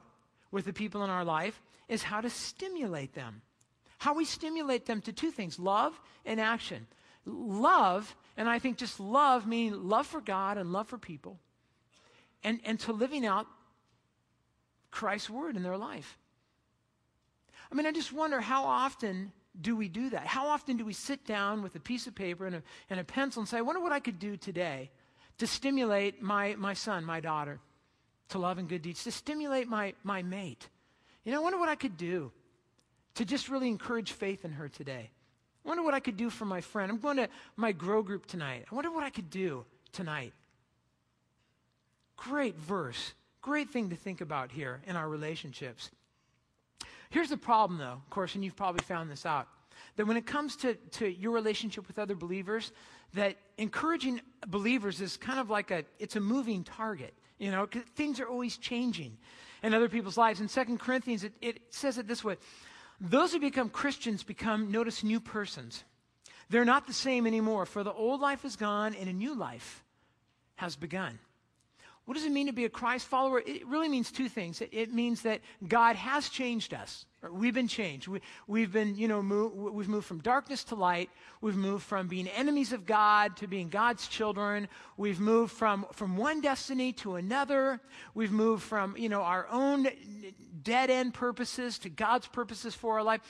[0.50, 3.42] with the people in our life is how to stimulate them.
[3.98, 5.92] How we stimulate them to two things love
[6.24, 6.88] and action.
[7.24, 11.38] Love, and I think just love meaning love for God and love for people,
[12.42, 13.46] and, and to living out
[14.90, 16.18] Christ's word in their life.
[17.70, 20.26] I mean, I just wonder how often do we do that?
[20.26, 23.04] How often do we sit down with a piece of paper and a, and a
[23.04, 24.90] pencil and say, I wonder what I could do today
[25.38, 27.60] to stimulate my, my son, my daughter,
[28.28, 30.68] to love and good deeds, to stimulate my, my mate?
[31.24, 32.32] You know, I wonder what I could do
[33.14, 35.10] to just really encourage faith in her today.
[35.64, 36.90] I wonder what I could do for my friend.
[36.90, 38.64] I'm going to my grow group tonight.
[38.70, 40.32] I wonder what I could do tonight.
[42.16, 43.12] Great verse.
[43.40, 45.90] Great thing to think about here in our relationships.
[47.10, 49.48] Here's the problem, though, of course, and you've probably found this out
[49.96, 52.72] that when it comes to, to your relationship with other believers,
[53.14, 57.14] that encouraging believers is kind of like a it's a moving target.
[57.38, 59.18] You know, things are always changing
[59.62, 60.40] in other people's lives.
[60.40, 62.36] In Second Corinthians, it, it says it this way
[63.02, 65.82] those who become Christians become, notice, new persons.
[66.48, 69.82] They're not the same anymore, for the old life is gone and a new life
[70.56, 71.18] has begun.
[72.04, 73.40] What does it mean to be a Christ follower?
[73.46, 74.60] It really means two things.
[74.60, 77.06] It, it means that God has changed us.
[77.30, 78.08] We've been changed.
[78.48, 81.08] We, have been, you know, move, we've moved from darkness to light.
[81.40, 84.66] We've moved from being enemies of God to being God's children.
[84.96, 87.80] We've moved from, from one destiny to another.
[88.14, 89.86] We've moved from, you know, our own
[90.64, 93.20] dead end purposes to God's purposes for our life.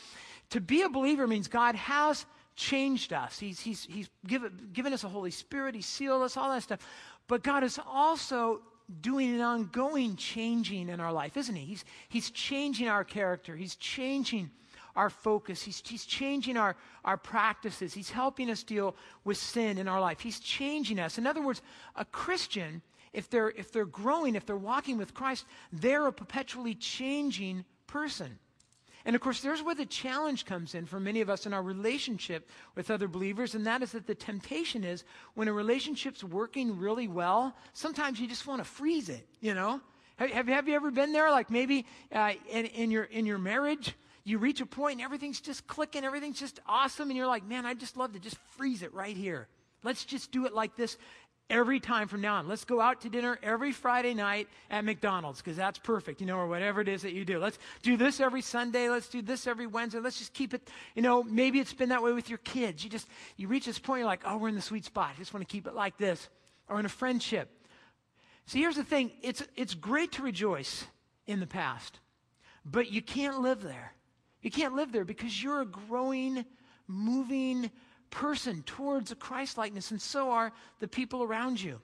[0.51, 2.25] To be a believer means God has
[2.57, 3.39] changed us.
[3.39, 5.75] He's, he's, he's given, given us a Holy Spirit.
[5.75, 6.81] He's sealed us, all that stuff.
[7.29, 8.61] But God is also
[9.01, 11.65] doing an ongoing changing in our life, isn't He?
[11.65, 14.51] He's, he's changing our character, He's changing
[14.95, 19.89] our focus, He's, he's changing our, our practices, He's helping us deal with sin in
[19.89, 20.21] our life.
[20.21, 21.19] He's changing us.
[21.19, 21.63] In other words,
[21.97, 22.83] a Christian,
[23.13, 28.39] if they're, if they're growing, if they're walking with Christ, they're a perpetually changing person.
[29.05, 31.63] And of course, there's where the challenge comes in for many of us in our
[31.63, 36.79] relationship with other believers, and that is that the temptation is when a relationship's working
[36.79, 39.81] really well, sometimes you just want to freeze it, you know?
[40.17, 41.31] Have, have, you ever been there?
[41.31, 45.41] Like maybe uh, in, in, your, in your marriage, you reach a point and everything's
[45.41, 48.83] just clicking, everything's just awesome, and you're like, man, I'd just love to just freeze
[48.83, 49.49] it right here.
[49.85, 50.97] Let's just do it like this
[51.53, 52.49] every time from now on.
[52.49, 56.39] Let's go out to dinner every Friday night at McDonald's because that's perfect, you know,
[56.39, 57.39] or whatever it is that you do.
[57.39, 58.89] Let's do this every Sunday.
[58.89, 60.01] Let's do this every Wednesday.
[60.01, 62.83] Let's just keep it, you know, maybe it's been that way with your kids.
[62.83, 65.11] You just, you reach this point, you're like, oh, we're in the sweet spot.
[65.15, 66.29] I just want to keep it like this.
[66.69, 67.51] or in a friendship.
[68.47, 70.85] See, here's the thing it's, it's great to rejoice
[71.27, 72.01] in the past,
[72.65, 73.93] but you can't live there.
[74.41, 76.45] You can't live there because you're a growing,
[76.89, 77.71] moving
[78.13, 81.81] person towards a Christ likeness, and so are the people around you.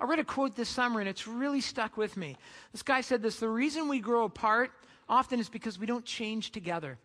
[0.00, 2.36] I read a quote this summer and it's really stuck with me.
[2.72, 4.70] This guy said this The reason we grow apart
[5.08, 6.98] often is because we don't change together.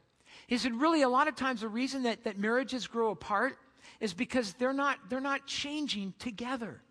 [0.47, 3.57] He said, really, a lot of times the reason that, that marriages grow apart
[3.99, 6.81] is because they're not, they're not changing together.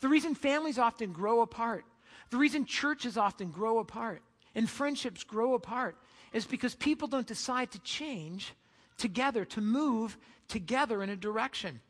[0.00, 1.84] The reason families often grow apart,
[2.30, 4.22] the reason churches often grow apart,
[4.54, 5.96] and friendships grow apart
[6.32, 8.54] is because people don't decide to change
[8.98, 11.80] together, to move together in a direction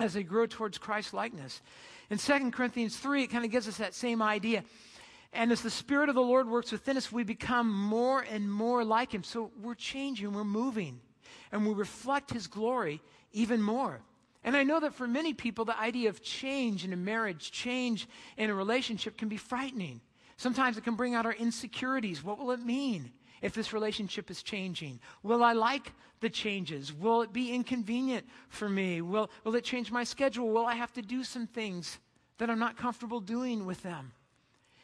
[0.00, 1.62] as they grow towards Christ likeness.
[2.10, 4.64] In 2 Corinthians 3, it kind of gives us that same idea.
[5.32, 8.84] And as the Spirit of the Lord works within us, we become more and more
[8.84, 9.24] like Him.
[9.24, 11.00] So we're changing, we're moving,
[11.50, 13.00] and we reflect His glory
[13.32, 14.00] even more.
[14.44, 18.06] And I know that for many people, the idea of change in a marriage, change
[18.36, 20.00] in a relationship can be frightening.
[20.36, 22.22] Sometimes it can bring out our insecurities.
[22.22, 23.10] What will it mean
[23.44, 24.98] if this relationship is changing?
[25.22, 26.94] Will I like the changes?
[26.94, 29.02] Will it be inconvenient for me?
[29.02, 30.48] Will, will it change my schedule?
[30.48, 31.98] Will I have to do some things
[32.38, 34.12] that I'm not comfortable doing with them?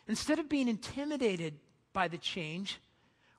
[0.09, 1.55] Instead of being intimidated
[1.95, 2.81] by the change,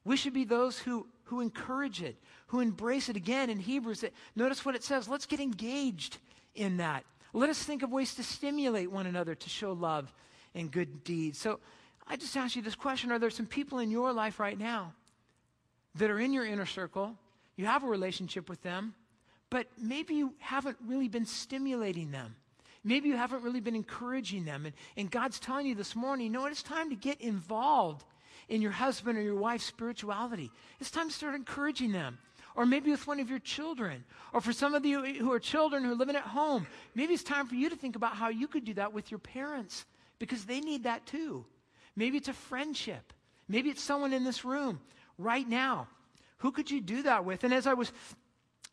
[0.04, 2.16] we should be those who, who encourage it,
[2.48, 3.16] who embrace it.
[3.16, 5.08] Again, in Hebrews, it, notice what it says.
[5.08, 6.18] Let's get engaged
[6.56, 7.04] in that.
[7.32, 10.12] Let us think of ways to stimulate one another to show love
[10.56, 11.38] and good deeds.
[11.38, 11.60] So
[12.08, 14.96] I just ask you this question Are there some people in your life right now
[15.96, 17.18] that are in your inner circle?
[17.56, 18.94] You have a relationship with them,
[19.50, 22.36] but maybe you haven't really been stimulating them.
[22.84, 24.66] Maybe you haven't really been encouraging them.
[24.66, 26.46] And, and God's telling you this morning, you know?
[26.46, 28.04] It's time to get involved
[28.50, 30.52] in your husband or your wife's spirituality.
[30.80, 32.18] It's time to start encouraging them.
[32.56, 34.04] Or maybe with one of your children.
[34.34, 37.24] Or for some of you who are children who are living at home, maybe it's
[37.24, 39.86] time for you to think about how you could do that with your parents
[40.20, 41.46] because they need that too.
[41.96, 43.14] Maybe it's a friendship.
[43.48, 44.82] Maybe it's someone in this room
[45.22, 45.88] right now.
[46.38, 47.44] Who could you do that with?
[47.44, 47.92] And as I was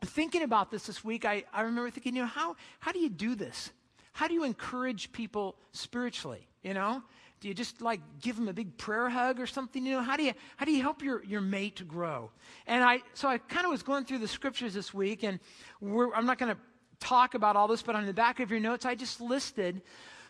[0.04, 3.08] thinking about this this week, I, I remember thinking, you know, how, how do you
[3.08, 3.70] do this?
[4.12, 6.46] How do you encourage people spiritually?
[6.62, 7.02] You know,
[7.40, 9.84] do you just like give them a big prayer hug or something?
[9.86, 12.30] You know, how do you how do you help your your mate grow?
[12.66, 15.38] And I so I kind of was going through the scriptures this week, and
[15.80, 16.60] I'm not going to
[16.98, 19.82] talk about all this, but on the back of your notes, I just listed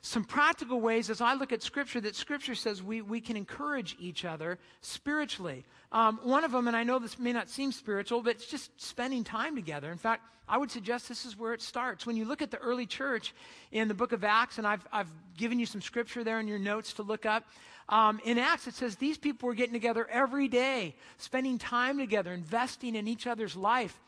[0.02, 3.96] some practical ways as I look at Scripture that Scripture says we, we can encourage
[3.98, 5.64] each other spiritually.
[5.92, 8.80] Um, one of them, and I know this may not seem spiritual, but it's just
[8.80, 9.90] spending time together.
[9.90, 12.06] In fact, I would suggest this is where it starts.
[12.06, 13.34] When you look at the early church
[13.70, 16.58] in the book of Acts, and I've, I've given you some Scripture there in your
[16.58, 17.44] notes to look up.
[17.88, 22.32] Um, in Acts, it says these people were getting together every day, spending time together,
[22.32, 23.98] investing in each other's life.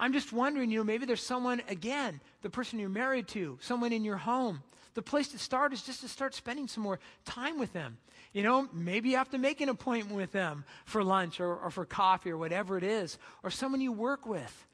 [0.00, 3.92] I'm just wondering, you know, maybe there's someone, again, the person you're married to, someone
[3.92, 4.62] in your home
[4.94, 7.98] the place to start is just to start spending some more time with them.
[8.32, 11.70] You know, maybe you have to make an appointment with them for lunch or, or
[11.70, 14.66] for coffee or whatever it is, or someone you work with.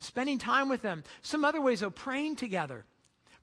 [0.00, 1.02] Spending time with them.
[1.22, 2.84] Some other ways, though, praying together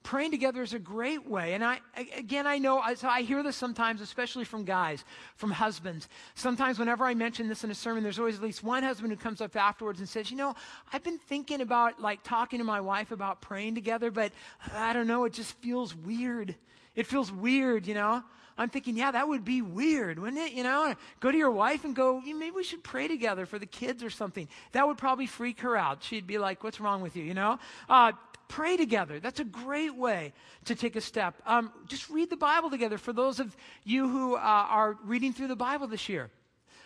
[0.06, 1.54] praying together is a great way.
[1.54, 1.80] And I,
[2.16, 6.08] again, I know, so I hear this sometimes, especially from guys, from husbands.
[6.36, 9.18] Sometimes whenever I mention this in a sermon, there's always at least one husband who
[9.18, 10.54] comes up afterwards and says, you know,
[10.92, 14.30] I've been thinking about like talking to my wife about praying together, but
[14.72, 16.54] I don't know, it just feels weird.
[16.94, 18.22] It feels weird, you know?
[18.56, 20.52] I'm thinking, yeah, that would be weird, wouldn't it?
[20.52, 23.66] You know, go to your wife and go, maybe we should pray together for the
[23.66, 24.48] kids or something.
[24.70, 26.02] That would probably freak her out.
[26.04, 27.24] She'd be like, what's wrong with you?
[27.24, 28.12] You know, uh,
[28.48, 29.18] Pray together.
[29.20, 30.32] That's a great way
[30.66, 31.34] to take a step.
[31.46, 35.48] Um, just read the Bible together for those of you who uh, are reading through
[35.48, 36.30] the Bible this year.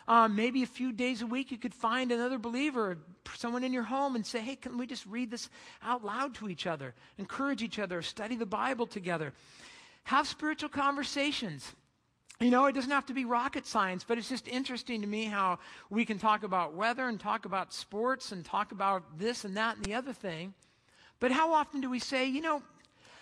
[0.09, 2.99] Um, maybe a few days a week you could find another believer,
[3.37, 5.49] someone in your home, and say, hey, can we just read this
[5.83, 6.95] out loud to each other?
[7.19, 9.33] Encourage each other, study the Bible together.
[10.05, 11.75] Have spiritual conversations.
[12.41, 15.27] You know, it doesn't have to be rocket science, but it's just interesting to me
[15.27, 15.59] how
[15.91, 19.77] we can talk about weather and talk about sports and talk about this and that
[19.77, 20.55] and the other thing.
[21.21, 22.63] But how often do we say, you know,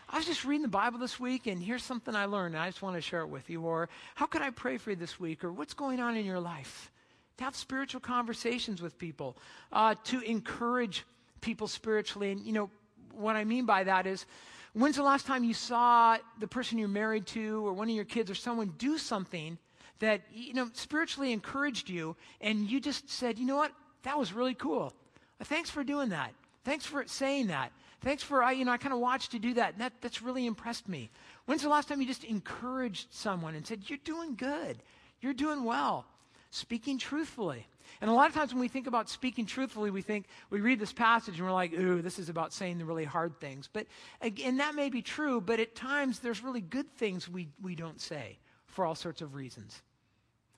[0.08, 2.68] I was just reading the Bible this week and here's something I learned and I
[2.68, 3.62] just want to share it with you.
[3.62, 5.44] Or how can I pray for you this week?
[5.44, 6.90] Or what's going on in your life?
[7.36, 9.36] To have spiritual conversations with people,
[9.72, 11.04] uh, to encourage
[11.40, 12.32] people spiritually.
[12.32, 12.70] And, you know,
[13.12, 14.24] what I mean by that is,
[14.72, 18.04] when's the last time you saw the person you're married to or one of your
[18.04, 19.58] kids or someone do something
[19.98, 23.72] that, you know, spiritually encouraged you and you just said, you know what?
[24.04, 24.94] That was really cool.
[25.42, 26.32] Thanks for doing that.
[26.64, 27.72] Thanks for saying that.
[28.00, 30.22] Thanks for, I, you know, I kind of watched you do that, and that, that's
[30.22, 31.10] really impressed me.
[31.46, 34.82] When's the last time you just encouraged someone and said, You're doing good,
[35.20, 36.06] you're doing well?
[36.50, 37.66] speaking truthfully.
[38.00, 40.78] And a lot of times when we think about speaking truthfully, we think, we read
[40.78, 43.68] this passage and we're like, ooh, this is about saying the really hard things.
[43.72, 43.86] But
[44.20, 48.00] again, that may be true, but at times there's really good things we, we don't
[48.00, 49.82] say for all sorts of reasons.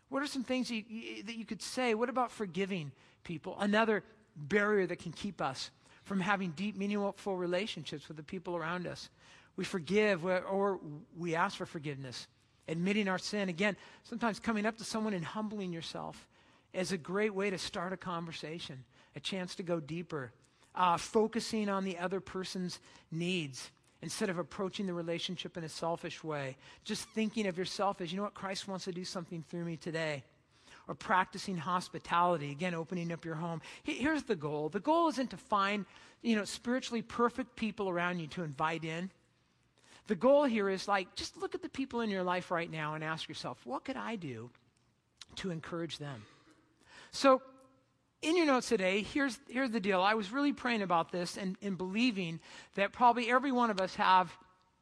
[0.09, 1.95] What are some things you, you, that you could say?
[1.95, 3.57] What about forgiving people?
[3.59, 4.03] Another
[4.37, 5.71] barrier that can keep us
[6.11, 9.11] from having deep, meaningful relationships with the people around us.
[9.55, 10.81] We forgive or
[11.17, 12.27] we ask for forgiveness,
[12.67, 13.49] admitting our sin.
[13.49, 16.27] Again, sometimes coming up to someone and humbling yourself
[16.73, 18.83] is a great way to start a conversation,
[19.15, 20.33] a chance to go deeper,
[20.75, 22.81] uh, focusing on the other person's
[23.13, 23.71] needs
[24.03, 26.57] instead of approaching the relationship in a selfish way.
[26.83, 29.77] Just thinking of yourself as, you know what, Christ wants to do something through me
[29.77, 30.25] today.
[30.91, 33.63] Or practicing hospitality, again, opening up your home.
[33.85, 35.87] Here's the goal the goal isn't to find,
[36.21, 39.13] you know, spiritually perfect people around you to invite in.
[40.09, 42.95] The goal here is like, just look at the people in your life right now
[42.95, 44.51] and ask yourself, what could I do
[45.37, 46.25] to encourage them?
[47.13, 47.41] So,
[48.21, 50.03] in your notes today, here's, here's the deal.
[50.03, 52.41] I was really praying about this and, and believing
[52.75, 54.37] that probably every one of us have,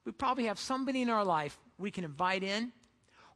[0.07, 2.73] we probably have somebody in our life we can invite in,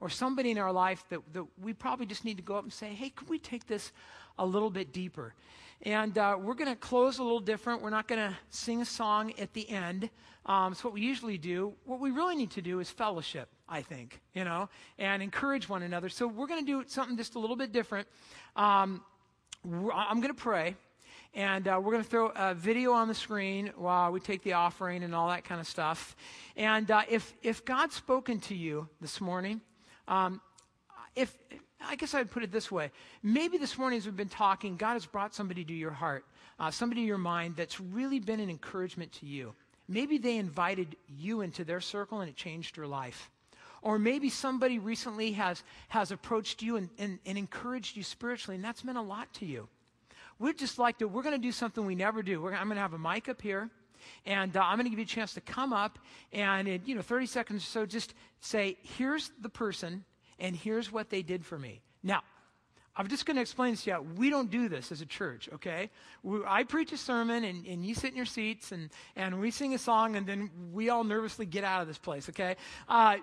[0.03, 2.73] or somebody in our life that, that we probably just need to go up and
[2.73, 3.93] say, hey, can we take this
[4.37, 5.33] a little bit deeper?
[5.83, 7.83] And uh, we're going to close a little different.
[7.83, 10.11] We're not going to sing a song at the end.
[10.45, 11.75] Um, it's what we usually do.
[11.85, 15.85] What we really need to do is fellowship, I think, you know, and encourage one
[15.85, 16.09] another.
[16.09, 18.09] So we're going to do something just a little bit different.
[18.57, 19.03] Um,
[19.65, 20.75] I'm going to pray,
[21.33, 24.55] and uh, we're going to throw a video on the screen while we take the
[24.55, 26.17] offering and all that kind of stuff.
[26.57, 29.61] And uh, if if God's spoken to you this morning,
[30.09, 30.41] um,
[31.15, 31.37] if
[31.85, 32.91] I guess I'd put it this way,
[33.23, 36.25] maybe this morning as we've been talking, God has brought somebody to your heart,
[36.59, 39.55] uh, somebody to your mind that's really been an encouragement to you.
[39.89, 43.31] Maybe they invited you into their circle and it changed your life.
[43.83, 48.65] Or maybe somebody recently has, has approached you and, and, and encouraged you spiritually, and
[48.65, 49.69] that's meant a lot to you.
[50.39, 52.41] We'd just like to, we're going to do something we never do.
[52.41, 53.71] We're, I'm going to have a mic up here,
[54.27, 55.99] and uh, I'm going to give you a chance to come up
[56.33, 60.05] and in, you know, 30 seconds or so, just say, here's the person,
[60.39, 61.81] and here's what they did for me.
[62.03, 62.23] Now,
[62.95, 64.07] I'm just going to explain this to you.
[64.17, 65.89] We don't do this as a church, okay?
[66.23, 69.51] We, I preach a sermon, and, and you sit in your seats, and, and we
[69.51, 72.57] sing a song, and then we all nervously get out of this place, okay?
[72.89, 73.17] Uh,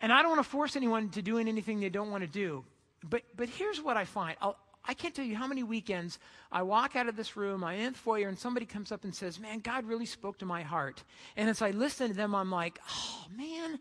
[0.00, 2.64] and I don't want to force anyone to doing anything they don't want to do.
[3.02, 4.36] But, but here's what I find.
[4.40, 4.56] I'll,
[4.86, 6.18] I can't tell you how many weekends
[6.52, 9.14] I walk out of this room, I'm in the foyer, and somebody comes up and
[9.14, 11.02] says, Man, God really spoke to my heart.
[11.36, 13.78] And as I listen to them, I'm like, Oh, man,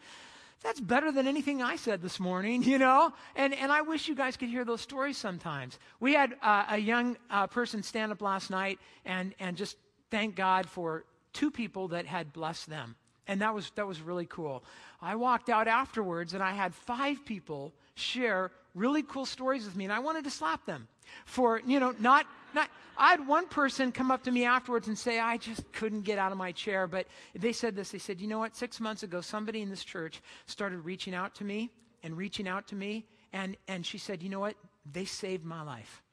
[0.64, 3.14] that's better than anything I said this morning, you know?
[3.36, 5.78] And, and I wish you guys could hear those stories sometimes.
[6.00, 9.78] We had uh, a young uh, person stand up last night and, and just
[10.10, 12.96] thank God for two people that had blessed them.
[13.28, 14.64] And that was, that was really cool.
[15.02, 19.84] I walked out afterwards and I had five people share really cool stories with me,
[19.84, 20.88] and I wanted to slap them
[21.26, 24.98] for, you know, not, not, I had one person come up to me afterwards and
[24.98, 26.88] say, I just couldn't get out of my chair.
[26.88, 27.92] But they said this.
[27.92, 28.56] They said, you know what?
[28.56, 31.72] Six months ago, somebody in this church started reaching out to me
[32.04, 33.06] and reaching out to me.
[33.32, 34.56] And, and she said, you know what?
[34.92, 36.04] They saved my life.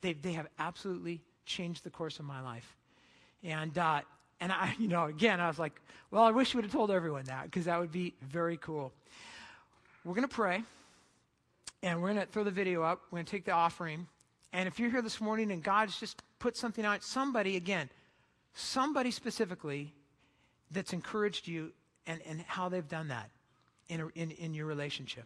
[0.00, 2.76] They, they have absolutely changed the course of my life.
[3.42, 4.02] And, uh,
[4.40, 6.90] and I, you know, again, I was like, well, I wish you would have told
[6.90, 8.92] everyone that because that would be very cool.
[10.04, 10.62] We're going to pray
[11.82, 13.02] and we're going to throw the video up.
[13.10, 14.06] We're going to take the offering.
[14.52, 17.90] And if you're here this morning and God's just put something out, somebody, again,
[18.54, 19.94] somebody specifically
[20.70, 21.72] that's encouraged you
[22.06, 23.30] and, and how they've done that
[23.88, 25.24] in, a, in, in your relationship.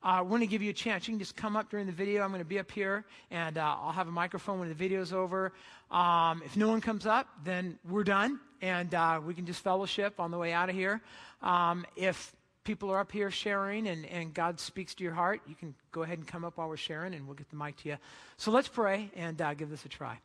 [0.00, 1.08] Uh, we're going to give you a chance.
[1.08, 2.22] You can just come up during the video.
[2.22, 5.12] I'm going to be up here, and uh, I'll have a microphone when the video's
[5.12, 5.52] over.
[5.90, 10.20] Um, if no one comes up, then we're done, and uh, we can just fellowship
[10.20, 11.00] on the way out of here.
[11.42, 12.32] Um, if
[12.68, 16.02] people are up here sharing and, and God speaks to your heart, you can go
[16.02, 17.96] ahead and come up while we're sharing, and we'll get the mic to you.
[18.36, 20.18] So let's pray and uh, give this a try.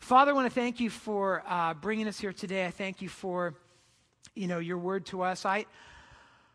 [0.00, 2.66] Father, I want to thank you for uh, bringing us here today.
[2.66, 3.54] I thank you for,
[4.34, 5.46] you know, your word to us.
[5.46, 5.66] I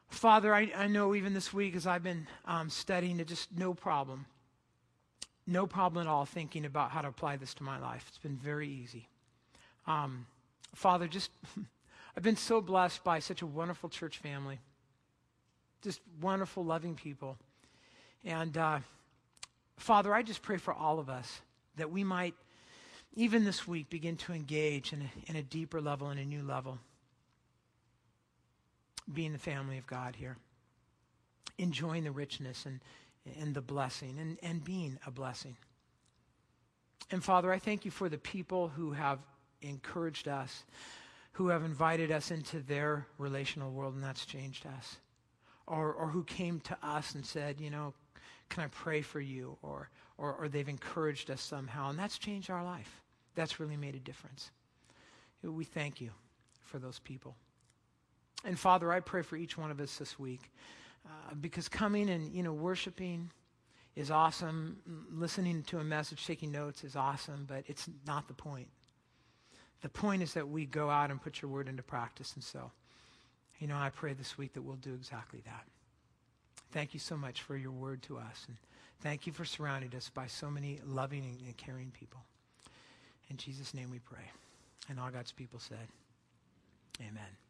[0.09, 3.73] Father, I, I know even this week as I've been um, studying, it just no
[3.73, 4.25] problem.
[5.47, 8.03] No problem at all thinking about how to apply this to my life.
[8.09, 9.07] It's been very easy.
[9.87, 10.25] Um,
[10.75, 11.31] Father, just,
[12.17, 14.59] I've been so blessed by such a wonderful church family.
[15.81, 17.37] Just wonderful, loving people.
[18.25, 18.79] And uh,
[19.77, 21.41] Father, I just pray for all of us
[21.77, 22.35] that we might,
[23.13, 26.43] even this week, begin to engage in a, in a deeper level, in a new
[26.43, 26.79] level
[29.13, 30.37] being the family of God here,
[31.57, 32.79] enjoying the richness and,
[33.39, 35.55] and the blessing and, and being a blessing.
[37.11, 39.19] And Father, I thank you for the people who have
[39.61, 40.63] encouraged us,
[41.33, 44.97] who have invited us into their relational world, and that's changed us.
[45.69, 47.93] Or, or who came to us and said, you know,
[48.49, 49.55] can I pray for you?
[49.61, 51.91] Or, or, or they've encouraged us somehow.
[51.91, 53.03] And that's changed our life.
[53.35, 54.49] That's really made a difference.
[55.43, 56.09] We thank you
[56.63, 57.35] for those people.
[58.43, 60.51] And Father, I pray for each one of us this week
[61.05, 63.29] uh, because coming and, you know, worshiping
[63.95, 64.77] is awesome.
[65.11, 68.69] Listening to a message, taking notes is awesome, but it's not the point.
[69.81, 72.33] The point is that we go out and put your word into practice.
[72.33, 72.71] And so,
[73.59, 75.65] you know, I pray this week that we'll do exactly that.
[76.71, 78.45] Thank you so much for your word to us.
[78.47, 78.57] And
[79.01, 82.21] thank you for surrounding us by so many loving and caring people.
[83.29, 84.31] In Jesus' name we pray.
[84.87, 85.87] And all God's people said,
[87.01, 87.48] Amen.